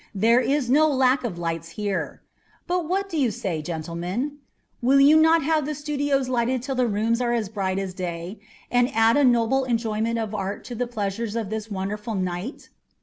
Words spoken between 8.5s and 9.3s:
and add a